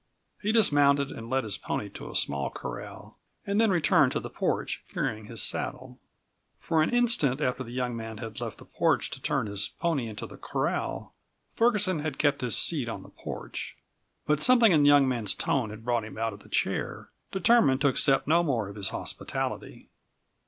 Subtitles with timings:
[0.41, 4.31] He dismounted and led his pony to a small corral and then returned to the
[4.31, 5.99] porch, carrying his saddle.
[6.57, 10.07] For an instant after the young man had left the porch to turn his pony
[10.07, 11.13] into the corral
[11.55, 13.77] Ferguson had kept his seat on the porch.
[14.25, 17.81] But something in the young man's tone had brought him out of the chair, determined
[17.81, 19.87] to accept no more of his hospitality.